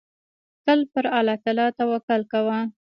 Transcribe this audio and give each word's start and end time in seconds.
تل 0.65 0.79
پر 0.91 1.05
الله 1.17 1.37
تعالی 1.43 1.67
توکل 1.77 2.21
کوه. 2.31 2.57